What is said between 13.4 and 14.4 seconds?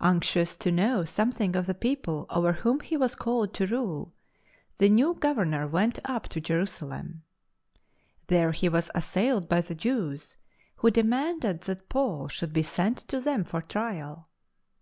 for trial.